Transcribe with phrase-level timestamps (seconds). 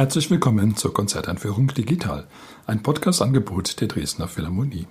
[0.00, 2.26] Herzlich willkommen zur Konzerteinführung Digital,
[2.66, 4.86] ein Podcast-Angebot der Dresdner Philharmonie.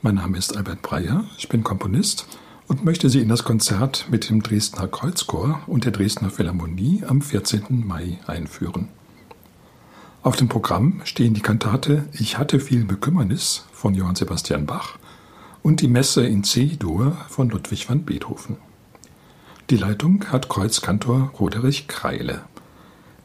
[0.00, 2.28] Mein Name ist Albert Breyer, ich bin Komponist
[2.68, 7.20] und möchte Sie in das Konzert mit dem Dresdner Kreuzchor und der Dresdner Philharmonie am
[7.20, 7.84] 14.
[7.84, 8.90] Mai einführen.
[10.22, 14.98] Auf dem Programm stehen die Kantate Ich hatte viel Bekümmernis von Johann Sebastian Bach
[15.62, 18.56] und die Messe in C-Dur von Ludwig van Beethoven.
[19.70, 22.42] Die Leitung hat Kreuzkantor Roderich Kreile.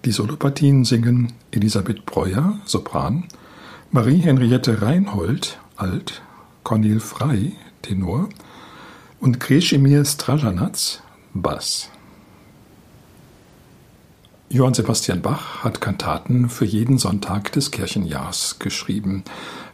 [0.06, 3.26] Die Solopartien singen Elisabeth Breuer, Sopran,
[3.92, 6.22] Marie-Henriette Reinhold, Alt,
[6.64, 8.30] Cornel Frey, Tenor
[9.20, 11.02] und Kresimir Strajanatz,
[11.34, 11.90] Bass.
[14.54, 19.24] Johann Sebastian Bach hat Kantaten für jeden Sonntag des Kirchenjahrs geschrieben.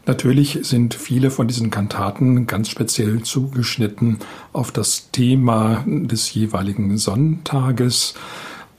[0.05, 4.19] Natürlich sind viele von diesen Kantaten ganz speziell zugeschnitten
[4.53, 8.13] auf das Thema des jeweiligen Sonntages.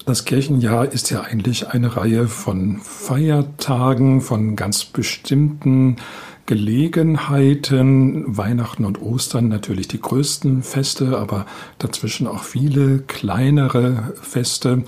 [0.06, 5.96] Das Kirchenjahr ist ja eigentlich eine Reihe von Feiertagen, von ganz bestimmten
[6.50, 8.36] Gelegenheiten.
[8.36, 11.46] Weihnachten und Ostern natürlich die größten Feste, aber
[11.78, 14.82] dazwischen auch viele kleinere Feste.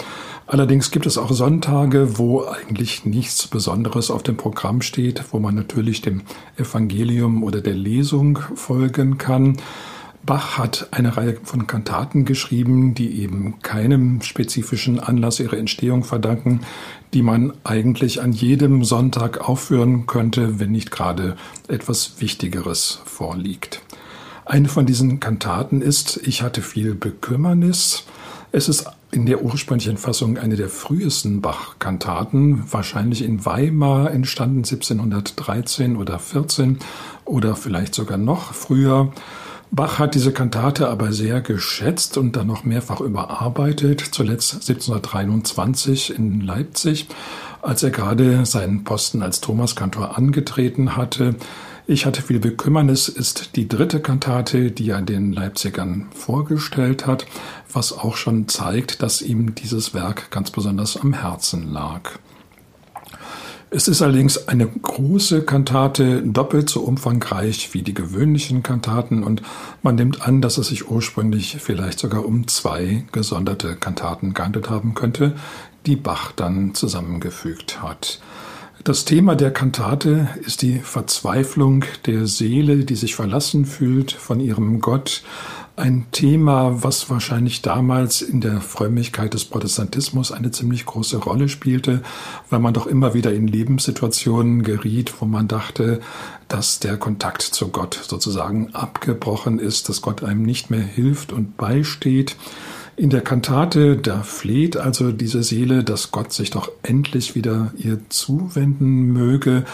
[0.48, 5.54] Allerdings gibt es auch Sonntage, wo eigentlich nichts Besonderes auf dem Programm steht, wo man
[5.54, 6.22] natürlich dem
[6.56, 9.58] Evangelium oder der Lesung folgen kann.
[10.24, 16.60] Bach hat eine Reihe von Kantaten geschrieben, die eben keinem spezifischen Anlass ihre Entstehung verdanken,
[17.12, 23.82] die man eigentlich an jedem Sonntag aufführen könnte, wenn nicht gerade etwas Wichtigeres vorliegt.
[24.44, 28.04] Eine von diesen Kantaten ist Ich hatte viel Bekümmernis.
[28.52, 35.96] Es ist in der ursprünglichen Fassung eine der frühesten Bach-Kantaten, wahrscheinlich in Weimar entstanden 1713
[35.96, 36.78] oder 14
[37.24, 39.12] oder vielleicht sogar noch früher.
[39.74, 46.42] Bach hat diese Kantate aber sehr geschätzt und dann noch mehrfach überarbeitet, zuletzt 1723 in
[46.42, 47.08] Leipzig,
[47.62, 51.36] als er gerade seinen Posten als Thomaskantor angetreten hatte.
[51.86, 57.24] Ich hatte viel Bekümmernis ist die dritte Kantate, die er den Leipzigern vorgestellt hat,
[57.72, 62.18] was auch schon zeigt, dass ihm dieses Werk ganz besonders am Herzen lag.
[63.74, 69.40] Es ist allerdings eine große Kantate, doppelt so umfangreich wie die gewöhnlichen Kantaten und
[69.82, 74.92] man nimmt an, dass es sich ursprünglich vielleicht sogar um zwei gesonderte Kantaten gehandelt haben
[74.92, 75.36] könnte,
[75.86, 78.20] die Bach dann zusammengefügt hat.
[78.84, 84.80] Das Thema der Kantate ist die Verzweiflung der Seele, die sich verlassen fühlt von ihrem
[84.80, 85.22] Gott.
[85.74, 92.02] Ein Thema, was wahrscheinlich damals in der Frömmigkeit des Protestantismus eine ziemlich große Rolle spielte,
[92.50, 96.00] weil man doch immer wieder in Lebenssituationen geriet, wo man dachte,
[96.46, 101.56] dass der Kontakt zu Gott sozusagen abgebrochen ist, dass Gott einem nicht mehr hilft und
[101.56, 102.36] beisteht.
[102.94, 107.98] In der Kantate, da fleht also diese Seele, dass Gott sich doch endlich wieder ihr
[108.10, 109.64] zuwenden möge.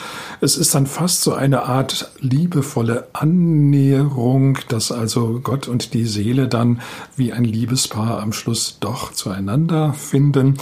[0.40, 6.46] Es ist dann fast so eine Art liebevolle Annäherung, dass also Gott und die Seele
[6.46, 6.80] dann
[7.16, 10.54] wie ein Liebespaar am Schluss doch zueinander finden.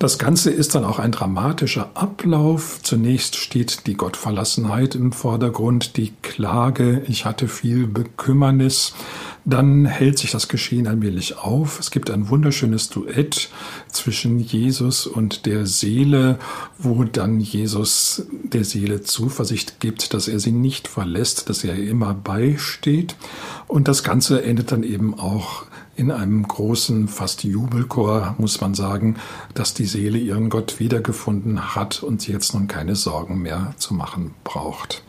[0.00, 2.80] Das Ganze ist dann auch ein dramatischer Ablauf.
[2.82, 8.94] Zunächst steht die Gottverlassenheit im Vordergrund, die Klage, ich hatte viel Bekümmernis.
[9.44, 11.80] Dann hält sich das Geschehen allmählich auf.
[11.80, 13.50] Es gibt ein wunderschönes Duett
[13.88, 16.38] zwischen Jesus und der Seele,
[16.78, 22.14] wo dann Jesus der Seele Zuversicht gibt, dass er sie nicht verlässt, dass er immer
[22.14, 23.16] beisteht.
[23.66, 25.64] Und das Ganze endet dann eben auch
[25.96, 29.16] in einem großen, fast Jubelchor, muss man sagen,
[29.54, 33.92] dass die Seele ihren Gott wiedergefunden hat und sie jetzt nun keine Sorgen mehr zu
[33.92, 35.02] machen braucht.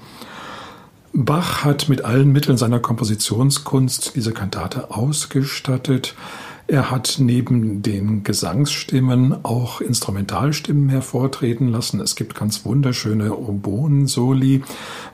[1.15, 6.15] Bach hat mit allen Mitteln seiner Kompositionskunst diese Kantate ausgestattet.
[6.65, 11.99] Er hat neben den Gesangsstimmen auch Instrumentalstimmen hervortreten lassen.
[11.99, 14.63] Es gibt ganz wunderschöne Oboen-Soli.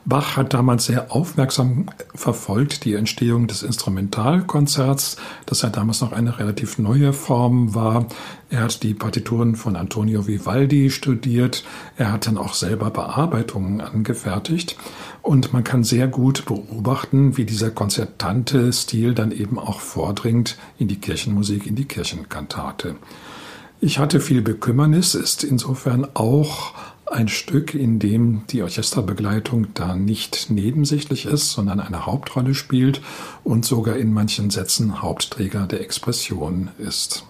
[0.04, 6.38] Bach hat damals sehr aufmerksam verfolgt die Entstehung des Instrumentalkonzerts, das ja damals noch eine
[6.38, 8.06] relativ neue Form war.
[8.48, 11.64] Er hat die Partituren von Antonio Vivaldi studiert.
[11.96, 14.76] Er hat dann auch selber Bearbeitungen angefertigt.
[15.22, 20.88] Und man kann sehr gut beobachten, wie dieser konzertante Stil dann eben auch vordringt in
[20.88, 22.96] die Kirchenmusik, in die Kirchenkantate.
[23.80, 26.74] Ich hatte viel Bekümmernis, ist insofern auch
[27.06, 33.00] ein Stück, in dem die Orchesterbegleitung da nicht nebensächlich ist, sondern eine Hauptrolle spielt
[33.42, 37.24] und sogar in manchen Sätzen Hauptträger der Expression ist.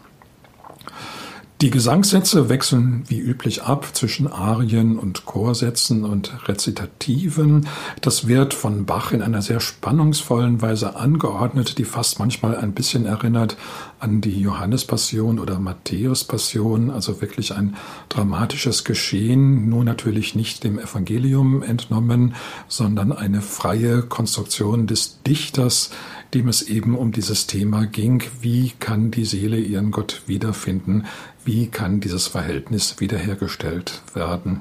[1.60, 7.68] Die Gesangssätze wechseln wie üblich ab zwischen Arien und Chorsätzen und Rezitativen.
[8.00, 13.04] Das wird von Bach in einer sehr spannungsvollen Weise angeordnet, die fast manchmal ein bisschen
[13.04, 13.58] erinnert
[13.98, 17.76] an die Johannespassion oder Matthäuspassion, also wirklich ein
[18.08, 22.36] dramatisches Geschehen, nur natürlich nicht dem Evangelium entnommen,
[22.68, 25.90] sondern eine freie Konstruktion des Dichters,
[26.34, 31.06] dem es eben um dieses Thema ging, wie kann die Seele ihren Gott wiederfinden,
[31.44, 34.60] wie kann dieses Verhältnis wiederhergestellt werden.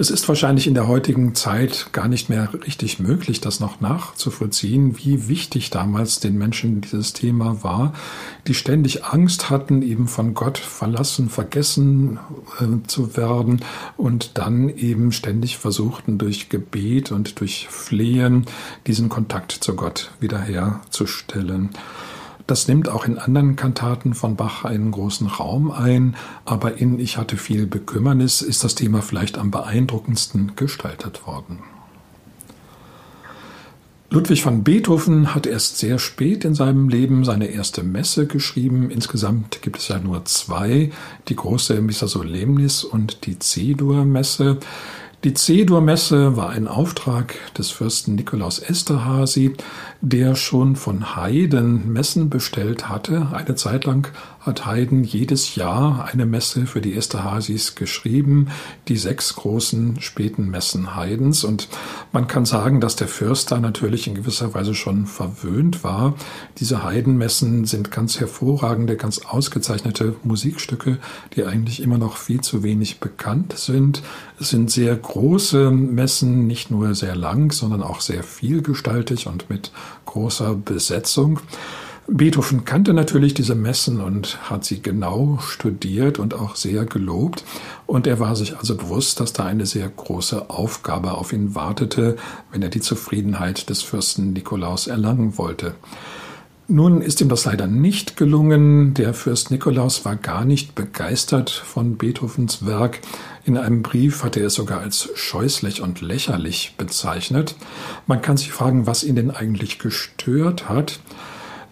[0.00, 4.96] Es ist wahrscheinlich in der heutigen Zeit gar nicht mehr richtig möglich, das noch nachzuvollziehen,
[4.96, 7.92] wie wichtig damals den Menschen dieses Thema war,
[8.46, 12.18] die ständig Angst hatten, eben von Gott verlassen, vergessen
[12.60, 13.60] äh, zu werden
[13.98, 18.46] und dann eben ständig versuchten, durch Gebet und durch Flehen
[18.86, 21.68] diesen Kontakt zu Gott wiederherzustellen.
[22.50, 27.16] Das nimmt auch in anderen Kantaten von Bach einen großen Raum ein, aber in Ich
[27.16, 31.60] hatte viel Bekümmernis ist das Thema vielleicht am beeindruckendsten gestaltet worden.
[34.10, 38.90] Ludwig van Beethoven hat erst sehr spät in seinem Leben seine erste Messe geschrieben.
[38.90, 40.90] Insgesamt gibt es ja nur zwei,
[41.28, 44.58] die große Missa Solemnis und die C-Dur-Messe.
[45.22, 49.52] Die C-Dur-Messe war ein Auftrag des Fürsten Nikolaus Esterhazy,
[50.00, 53.26] der schon von Haydn Messen bestellt hatte.
[53.30, 54.10] Eine Zeit lang
[54.40, 58.48] hat Haydn jedes Jahr eine Messe für die Esterhazys geschrieben,
[58.88, 61.44] die sechs großen späten Messen Haydns.
[61.44, 61.68] Und
[62.12, 66.14] man kann sagen, dass der Fürst da natürlich in gewisser Weise schon verwöhnt war.
[66.58, 70.98] Diese Haydn-Messen sind ganz hervorragende, ganz ausgezeichnete Musikstücke,
[71.36, 74.02] die eigentlich immer noch viel zu wenig bekannt sind.
[74.40, 79.70] Es sind sehr große Messen, nicht nur sehr lang, sondern auch sehr vielgestaltig und mit
[80.06, 81.40] großer Besetzung.
[82.12, 87.44] Beethoven kannte natürlich diese Messen und hat sie genau studiert und auch sehr gelobt.
[87.86, 92.16] Und er war sich also bewusst, dass da eine sehr große Aufgabe auf ihn wartete,
[92.50, 95.74] wenn er die Zufriedenheit des Fürsten Nikolaus erlangen wollte.
[96.66, 98.94] Nun ist ihm das leider nicht gelungen.
[98.94, 103.00] Der Fürst Nikolaus war gar nicht begeistert von Beethovens Werk.
[103.44, 107.56] In einem Brief hat er es sogar als scheußlich und lächerlich bezeichnet.
[108.06, 111.00] Man kann sich fragen, was ihn denn eigentlich gestört hat.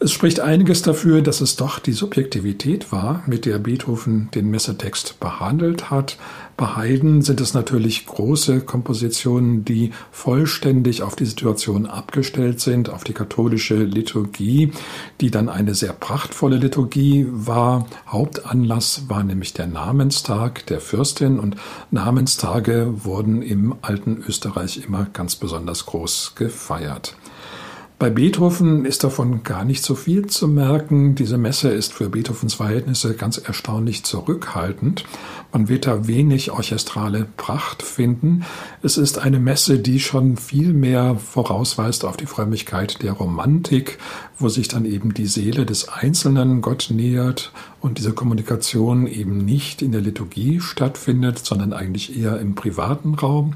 [0.01, 5.19] Es spricht einiges dafür, dass es doch die Subjektivität war, mit der Beethoven den Messetext
[5.19, 6.19] behandelt hat.
[6.57, 13.03] Bei Haydn sind es natürlich große Kompositionen, die vollständig auf die Situation abgestellt sind, auf
[13.03, 14.71] die katholische Liturgie,
[15.21, 17.89] die dann eine sehr prachtvolle Liturgie war.
[18.07, 21.57] Hauptanlass war nämlich der Namenstag der Fürstin und
[21.91, 27.17] Namenstage wurden im alten Österreich immer ganz besonders groß gefeiert.
[27.99, 31.17] Bei Beethoven ist davon gar nicht so viel zu merken.
[31.17, 35.03] Diese Messe ist für Beethovens Verhältnisse ganz erstaunlich zurückhaltend.
[35.53, 38.45] Man wird da wenig orchestrale Pracht finden.
[38.85, 43.99] Es ist eine Messe, die schon viel mehr vorausweist auf die Frömmigkeit der Romantik,
[44.39, 47.51] wo sich dann eben die Seele des Einzelnen Gott nähert
[47.81, 53.55] und diese Kommunikation eben nicht in der Liturgie stattfindet, sondern eigentlich eher im privaten Raum.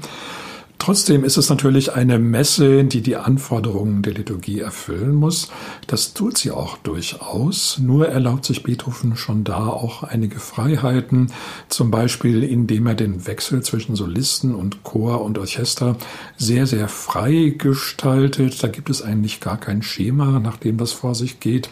[0.83, 5.47] Trotzdem ist es natürlich eine Messe, die die Anforderungen der Liturgie erfüllen muss.
[5.87, 7.79] Das tut sie auch durchaus.
[7.79, 11.31] Nur erlaubt sich Beethoven schon da auch einige Freiheiten,
[11.69, 15.95] zum Beispiel indem er den Wechsel zwischen Solisten und Chor und Orchester
[16.35, 18.61] sehr, sehr frei gestaltet.
[18.61, 21.69] Da gibt es eigentlich gar kein Schema, nach dem das vor sich geht.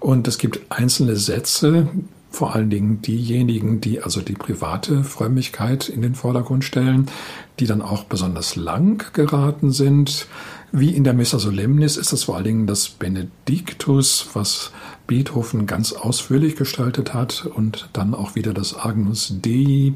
[0.00, 1.86] Und es gibt einzelne Sätze,
[2.30, 7.06] vor allen Dingen diejenigen, die also die private Frömmigkeit in den Vordergrund stellen,
[7.58, 10.26] die dann auch besonders lang geraten sind.
[10.70, 14.70] Wie in der Missa Solemnis ist es vor allen Dingen das Benediktus, was
[15.06, 19.94] Beethoven ganz ausführlich gestaltet hat und dann auch wieder das Agnus Dei.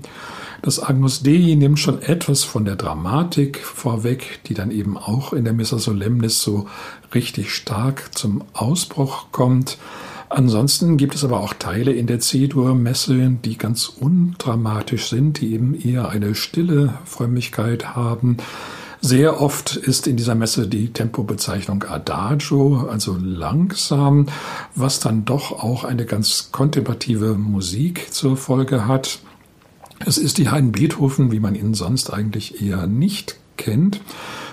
[0.62, 5.44] Das Agnus Dei nimmt schon etwas von der Dramatik vorweg, die dann eben auch in
[5.44, 6.66] der Missa Solemnis so
[7.14, 9.76] richtig stark zum Ausbruch kommt.
[10.34, 15.74] Ansonsten gibt es aber auch Teile in der C-Dur-Messe, die ganz undramatisch sind, die eben
[15.74, 18.38] eher eine stille Frömmigkeit haben.
[19.02, 24.26] Sehr oft ist in dieser Messe die Tempobezeichnung Adagio, also langsam,
[24.74, 29.18] was dann doch auch eine ganz kontemplative Musik zur Folge hat.
[30.06, 34.00] Es ist die Haydn Beethoven, wie man ihn sonst eigentlich eher nicht kennt.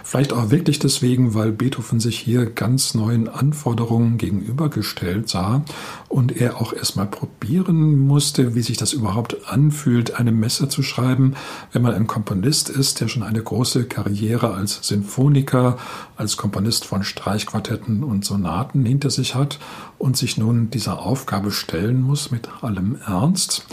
[0.09, 5.63] Vielleicht auch wirklich deswegen, weil Beethoven sich hier ganz neuen Anforderungen gegenübergestellt sah
[6.07, 11.35] und er auch erstmal probieren musste, wie sich das überhaupt anfühlt, eine Messe zu schreiben,
[11.73, 15.77] wenn man ein Komponist ist, der schon eine große Karriere als Sinfoniker,
[16.17, 19.59] als Komponist von Streichquartetten und Sonaten hinter sich hat
[19.99, 23.63] und sich nun dieser Aufgabe stellen muss mit allem Ernst.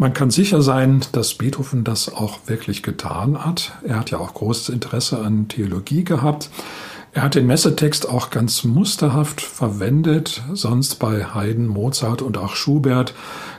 [0.00, 3.72] Man kann sicher sein, dass Beethoven das auch wirklich getan hat.
[3.86, 6.48] Er hat ja auch großes Interesse an Theologie gehabt.
[7.12, 13.12] Er hat den Messetext auch ganz musterhaft verwendet, sonst bei Haydn, Mozart und auch Schubert.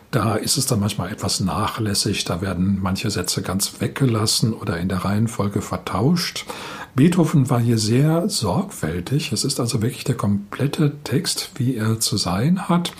[0.10, 4.90] Da ist es dann manchmal etwas nachlässig, da werden manche Sätze ganz weggelassen oder in
[4.90, 6.46] der Reihenfolge vertauscht.
[6.94, 9.32] Beethoven war hier sehr sorgfältig.
[9.32, 12.92] Es ist also wirklich der komplette Text, wie er zu sein hat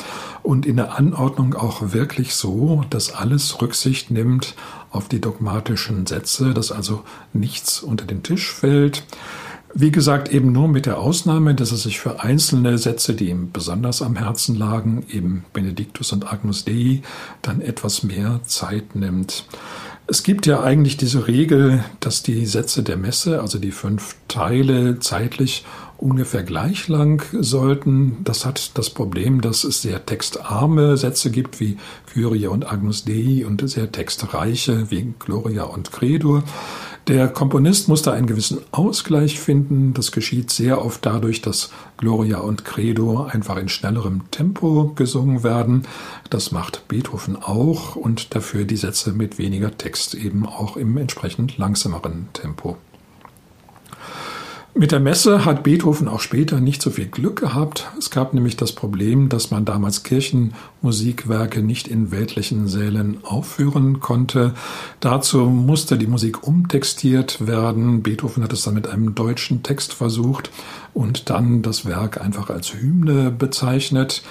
[0.44, 4.56] und in der Anordnung auch wirklich so, dass alles Rücksicht nimmt
[4.92, 9.04] auf die dogmatischen Sätze, dass also nichts unter den Tisch fällt.
[9.74, 13.52] Wie gesagt, eben nur mit der Ausnahme, dass er sich für einzelne Sätze, die ihm
[13.52, 17.02] besonders am Herzen lagen, eben Benedictus und Agnus Dei,
[17.42, 19.46] dann etwas mehr Zeit nimmt.
[20.08, 25.00] Es gibt ja eigentlich diese Regel, dass die Sätze der Messe, also die fünf Teile,
[25.00, 25.64] zeitlich
[25.98, 28.18] ungefähr gleich lang sollten.
[28.24, 31.78] Das hat das Problem, dass es sehr textarme Sätze gibt wie
[32.12, 36.44] Kyrie und Agnus Dei und sehr textreiche wie Gloria und Credur.
[37.08, 39.94] Der Komponist musste einen gewissen Ausgleich finden.
[39.94, 45.88] Das geschieht sehr oft dadurch, dass Gloria und Credo einfach in schnellerem Tempo gesungen werden.
[46.30, 51.58] Das macht Beethoven auch und dafür die Sätze mit weniger Text eben auch im entsprechend
[51.58, 52.78] langsameren Tempo.
[54.74, 57.92] Mit der Messe hat Beethoven auch später nicht so viel Glück gehabt.
[58.00, 64.54] Es gab nämlich das Problem, dass man damals Kirchenmusikwerke nicht in weltlichen Sälen aufführen konnte.
[65.02, 68.02] Dazu musste die Musik umtextiert werden.
[68.02, 70.52] Beethoven hat es dann mit einem deutschen Text versucht
[70.94, 74.24] und dann das Werk einfach als Hymne bezeichnet.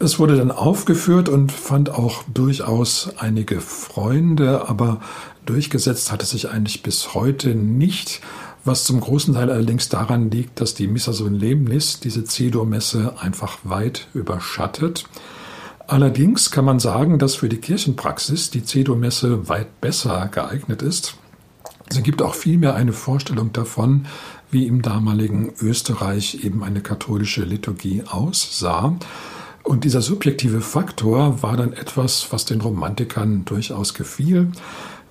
[0.00, 5.00] Es wurde dann aufgeführt und fand auch durchaus einige Freunde, aber
[5.46, 8.20] durchgesetzt hat es sich eigentlich bis heute nicht
[8.64, 14.08] was zum großen Teil allerdings daran liegt, dass die Missa Solemnis, diese C-Dur-Messe, einfach weit
[14.14, 15.04] überschattet.
[15.86, 21.14] Allerdings kann man sagen, dass für die Kirchenpraxis die C-Dur-Messe weit besser geeignet ist.
[21.90, 24.06] Sie gibt auch vielmehr eine Vorstellung davon,
[24.50, 28.96] wie im damaligen Österreich eben eine katholische Liturgie aussah.
[29.62, 34.50] Und dieser subjektive Faktor war dann etwas, was den Romantikern durchaus gefiel.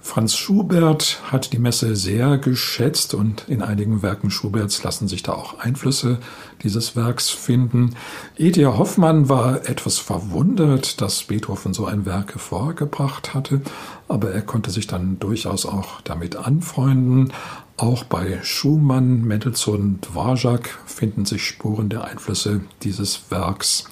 [0.07, 5.33] Franz Schubert hat die Messe sehr geschätzt und in einigen Werken Schuberts lassen sich da
[5.33, 6.19] auch Einflüsse
[6.63, 7.93] dieses Werks finden.
[8.37, 13.61] Edia Hoffmann war etwas verwundert, dass Beethoven so ein Werk hervorgebracht hatte,
[14.07, 17.33] aber er konnte sich dann durchaus auch damit anfreunden.
[17.75, 23.89] Auch bei Schumann, Mendelssohn, Dvorak finden sich Spuren der Einflüsse dieses Werks.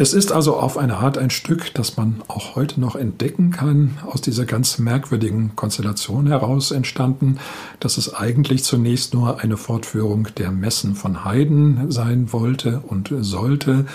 [0.00, 3.98] Es ist also auf eine Art ein Stück, das man auch heute noch entdecken kann,
[4.06, 7.40] aus dieser ganz merkwürdigen Konstellation heraus entstanden,
[7.80, 13.86] dass es eigentlich zunächst nur eine Fortführung der Messen von Haydn sein wollte und sollte,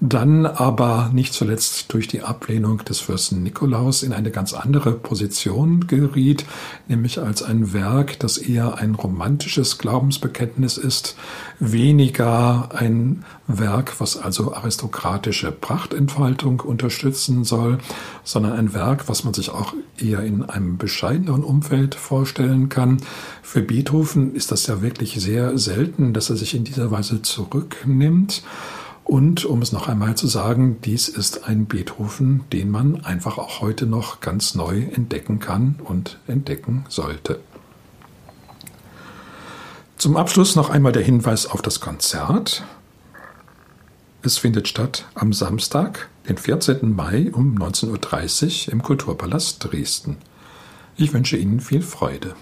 [0.00, 5.88] dann aber nicht zuletzt durch die Ablehnung des Fürsten Nikolaus in eine ganz andere Position
[5.88, 6.44] geriet,
[6.86, 11.16] nämlich als ein Werk, das eher ein romantisches Glaubensbekenntnis ist,
[11.58, 17.78] weniger ein Werk, was also aristokratische Prachtentfaltung unterstützen soll,
[18.22, 22.98] sondern ein Werk, was man sich auch eher in einem bescheideneren Umfeld vorstellen kann.
[23.42, 28.42] Für Beethoven ist das ja wirklich sehr selten, dass er sich in dieser Weise zurücknimmt.
[29.08, 33.62] Und um es noch einmal zu sagen, dies ist ein Beethoven, den man einfach auch
[33.62, 37.40] heute noch ganz neu entdecken kann und entdecken sollte.
[39.96, 42.64] Zum Abschluss noch einmal der Hinweis auf das Konzert.
[44.20, 46.94] Es findet statt am Samstag, den 14.
[46.94, 50.18] Mai um 19.30 Uhr im Kulturpalast Dresden.
[50.98, 52.34] Ich wünsche Ihnen viel Freude.